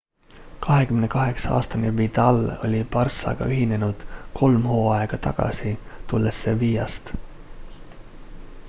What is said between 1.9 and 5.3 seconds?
vidal oli barcaga ühinenud kolm hooaega